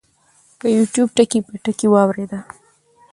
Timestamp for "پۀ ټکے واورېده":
1.45-2.39